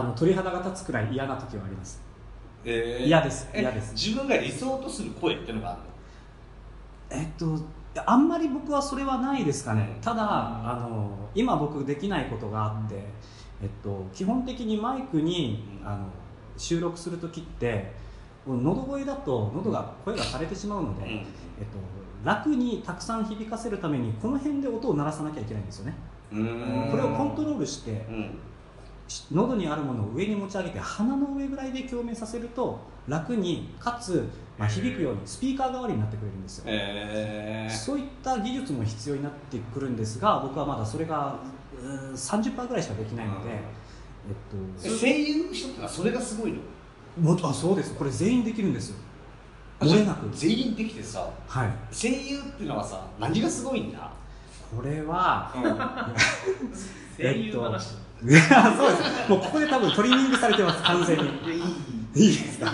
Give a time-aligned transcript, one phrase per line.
[0.00, 2.00] あの鳥肌が立つくらい嫌な時はあります。
[2.64, 3.06] えー。
[3.06, 3.92] 嫌ですえ嫌です。
[3.92, 7.22] 自分が理想とする声っていうのがあるの？
[7.22, 7.58] えっと
[8.06, 9.92] あんまり僕はそれはないですかね。
[9.96, 10.00] うん。
[10.00, 13.04] ただあの今僕できないことがあって、
[13.62, 15.88] えっと、基本的にマイクにうん。
[15.88, 16.06] あの
[16.56, 17.90] 収録する時って
[18.46, 21.10] 喉声だと喉が声が枯れてしまうので、うん。
[21.10, 21.26] えっと、
[22.22, 25.94] 楽にたくさん響かせるためにこの辺で音を鳴らさなきゃいけないんですよね。
[26.30, 28.06] これをコントロールして
[29.32, 32.78] 喉にあるものを上に持ち上げて鼻の上ぐらいで共鳴させると
[33.08, 34.28] 楽にかつ、
[34.58, 36.64] まあ、響くようにスピーカー代わりになってくれるんですよ。
[36.68, 37.74] えー。
[37.74, 41.36] そういった技術も必要になってくるんですが僕はまだそれが
[41.82, 43.56] うーん30%ぐらいしかできないので、え
[44.78, 46.58] っと、声優の人ってのはそれがすごいの？
[47.18, 47.94] もあそうです。
[47.94, 48.96] これ全員できるんですよ。
[49.80, 50.28] 漏れなく。
[50.32, 51.70] 全員できてさはい。
[51.92, 54.12] 声優っていうのはさ何がすごいんだ、
[54.76, 55.52] これは
[57.16, 59.30] 声優話いやそうです。
[59.30, 61.24] もうここで多分トリミングされてます完全に。
[61.24, 61.62] いやいい。
[62.30, 62.72] いいですか？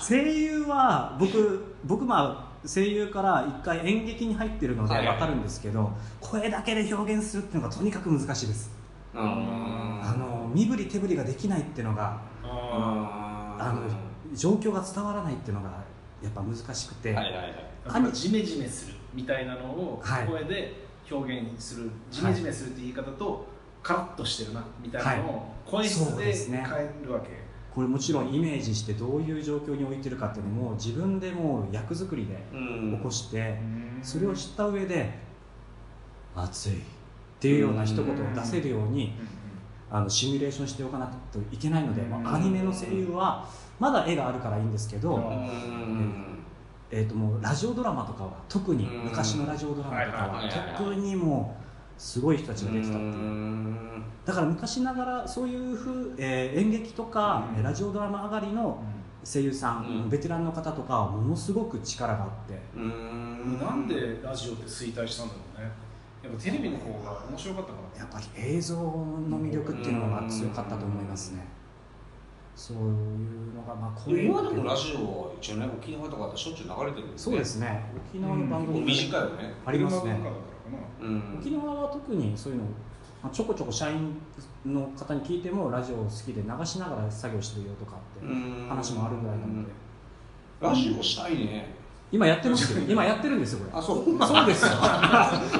[0.00, 5.06] 声優は僕僕まあ声優から一回演劇に入ってるのではい。
[5.06, 8.70] 分かるんですけど、声だけで表現するっていうのがとにかく難しいです、
[9.14, 13.82] あの身振り手振りができないっていうのがああの
[14.34, 15.70] 状況が伝わらないっていうのが
[16.22, 18.12] やっぱ難しくて、はいはいはい。
[18.68, 20.26] するみたいなのをはい。
[20.26, 23.46] 声で表現する、ジメジメするって言い方と
[23.82, 26.64] カラッとしてるなみたいなのを声質でですね。
[26.66, 27.28] 変えるわけ、
[27.74, 32.96] これもちろんイメージしてどういう状況に置いてるかっていうのも自分でもう役作りでうん。
[32.96, 33.58] 起こして、
[34.02, 35.18] それを知った上で
[36.34, 36.80] 「熱い」っ
[37.40, 39.14] ていうような一言を出せるように
[39.90, 43.48] あのシミュレーションしておかなくてはいけないので、まあアニメの声優は
[43.78, 46.24] まだ絵があるからいいんですけど、ううん。
[46.90, 50.76] えー、ともうラジオドラマとかは特にうん昔のラジオドラマとかはいははいはいはい。
[50.76, 51.67] 特にもう
[51.98, 53.04] すごい人たちが出てたっていう。
[53.04, 54.02] うん。
[54.24, 57.58] だから昔ながらそういうふう、えー演劇とか、うん。
[57.58, 58.82] えーラジオドラマ上がりの
[59.24, 60.08] 声優さん、うん。
[60.08, 62.58] ベテランの方とかはものすごく力があって。
[62.76, 63.58] うん。
[63.60, 65.70] なんでラジオって衰退したんだろうね。
[66.22, 67.88] やっぱテレビの方が面白かったから。
[67.98, 71.44] やっぱり映像の魅力っていうのが強かったと思いますね
[72.58, 74.30] そういうのがまあこういう。
[74.30, 77.84] 今でもラジオは一応ね沖縄とかだとしょっちゅう流れてるんですそうですね。
[78.10, 79.54] 沖縄の番組、もう短いよね。
[79.64, 80.18] ありますね。
[81.40, 82.64] 沖縄は特にそういうの
[83.22, 84.20] まあちょこちょこ社員
[84.66, 88.66] の方に聞いてもラジオ好きで流しながら作業してるよとかってうん。
[88.68, 89.70] 話もあるぐらいなので。
[90.60, 91.78] ラジオしたいね。
[92.10, 93.78] 今やってますよ今やってるんですよこれ。
[93.78, 94.04] あそう。
[94.04, 94.72] そうですよ。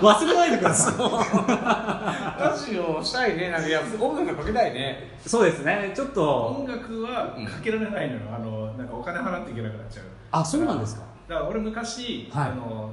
[0.03, 5.17] 忘れないでくださラジオしたいねなんかいや音楽かけたいね。
[5.25, 5.93] いそうですね。
[5.95, 6.47] ちょっと。
[6.47, 8.21] 音楽はかけられないのよ。
[8.35, 10.05] あのなんかお金払っていけなくなっちゃう。
[10.33, 11.03] あそうなんですか。
[11.29, 12.51] だから俺昔、はい。
[12.51, 12.91] あの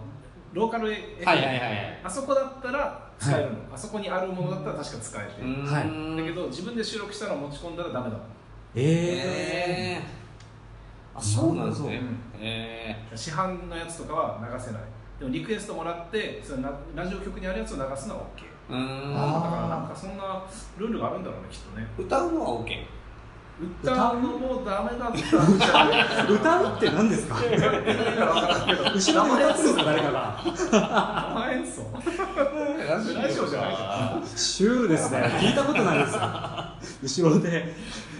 [0.53, 6.17] ローカルはいあそこだったら使えるの、あそこにあるものだったら確か使えて、はい。
[6.17, 8.11] だけど自分で収録したのを持ち込んだらダメだ。
[8.11, 8.19] もん
[8.73, 12.01] ええー、あそうなんですね。
[12.39, 14.81] え市販のやつとかは流せない
[15.19, 19.13] でもリクエストもらってそれなラジオ局にあるやつを流すのは OK ー、うーん。
[19.13, 20.43] だからなんかそんな
[20.77, 21.87] ルールがあるんだろうねきっとね。
[21.97, 22.83] 歌うのは OK
[23.81, 25.45] 歌うのもダメだったんじゃな
[26.01, 26.29] いかな。
[26.29, 27.35] 歌うって何ですか？
[27.37, 27.63] 後ろで歌
[28.59, 30.43] ってるんですか誰かが。
[30.43, 31.81] 生演奏？
[32.89, 33.01] ラ
[33.31, 35.19] ジオじゃないかシュールですね。
[35.39, 37.73] 聞いたことないです後ろで。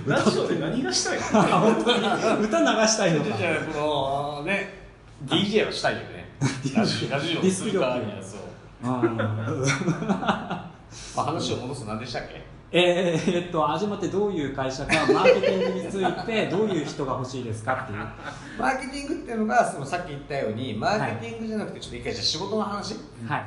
[0.08, 1.26] ラジオで何がしたいの？
[1.60, 2.46] 本当に。
[2.46, 3.38] 歌流したいのか。
[3.38, 4.86] じゃあこのね
[5.26, 6.15] DJ はしたいよね
[6.76, 9.06] ラジオラジオするからそう。
[9.06, 10.72] うん ま
[11.18, 12.44] あ話を戻すと何でしたっけ？
[12.72, 18.00] えーえっと始まってどういう会社かマーケティングについて どういう人が欲しいですかっていう。
[18.60, 22.96] マーケティングっていうのがそのさっき言ったようにマーケティングじゃなくてちょっと一回じゃあ仕事の話？
[23.28, 23.46] はい